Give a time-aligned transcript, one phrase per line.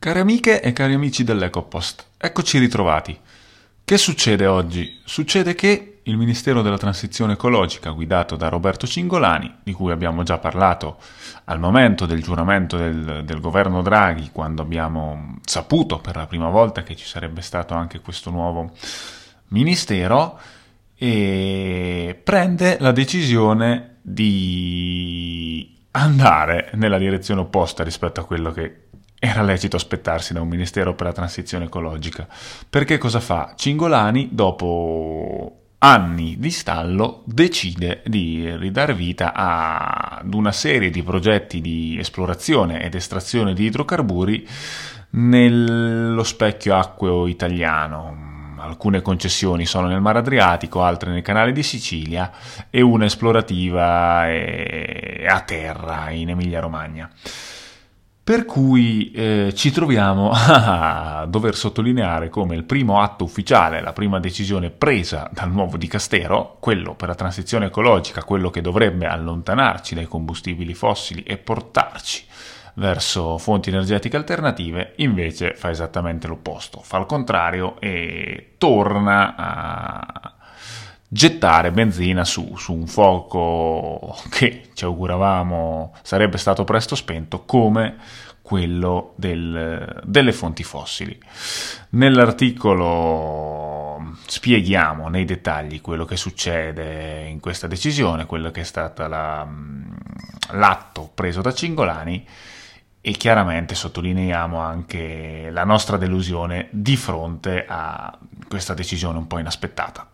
[0.00, 3.18] Cari amiche e cari amici dell'EcoPost, eccoci ritrovati.
[3.84, 5.00] Che succede oggi?
[5.04, 10.38] Succede che il Ministero della Transizione Ecologica, guidato da Roberto Cingolani, di cui abbiamo già
[10.38, 10.98] parlato
[11.46, 16.84] al momento del giuramento del, del governo Draghi, quando abbiamo saputo per la prima volta
[16.84, 18.70] che ci sarebbe stato anche questo nuovo
[19.48, 20.38] ministero,
[20.96, 28.82] prende la decisione di andare nella direzione opposta rispetto a quello che
[29.18, 32.26] era lecito aspettarsi da un ministero per la transizione ecologica.
[32.68, 33.54] Perché cosa fa?
[33.56, 41.96] Cingolani, dopo anni di stallo, decide di ridare vita ad una serie di progetti di
[41.98, 44.48] esplorazione ed estrazione di idrocarburi
[45.10, 48.26] nello specchio acqueo italiano.
[48.58, 52.32] Alcune concessioni sono nel Mar Adriatico, altre nel canale di Sicilia
[52.70, 57.08] e una esplorativa a terra in Emilia-Romagna.
[58.28, 64.20] Per cui eh, ci troviamo a dover sottolineare come il primo atto ufficiale, la prima
[64.20, 70.04] decisione presa dal nuovo dicastero, quello per la transizione ecologica, quello che dovrebbe allontanarci dai
[70.04, 72.24] combustibili fossili e portarci
[72.74, 79.67] verso fonti energetiche alternative, invece fa esattamente l'opposto, fa il contrario e torna a
[81.08, 87.96] gettare benzina su, su, un fuoco che ci auguravamo sarebbe stato presto spento come
[88.42, 91.18] quello del, delle fonti fossili.
[91.90, 99.46] Nell'articolo spieghiamo nei dettagli quello che succede in questa decisione, quello che è stato la,
[100.52, 102.26] l'atto preso da Cingolani
[103.00, 108.16] e chiaramente sottolineiamo anche la nostra delusione di fronte a
[108.48, 110.08] questa decisione un po' inaspettata.